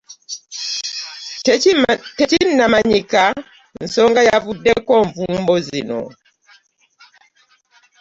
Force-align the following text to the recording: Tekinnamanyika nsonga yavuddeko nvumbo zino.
Tekinnamanyika 2.17 3.23
nsonga 3.83 4.21
yavuddeko 4.29 4.93
nvumbo 5.07 5.55
zino. 5.67 6.01